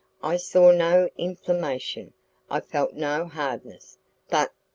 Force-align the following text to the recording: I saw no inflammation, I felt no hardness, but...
I 0.23 0.37
saw 0.37 0.71
no 0.71 1.09
inflammation, 1.15 2.13
I 2.49 2.59
felt 2.61 2.95
no 2.95 3.27
hardness, 3.27 3.99
but... 4.31 4.51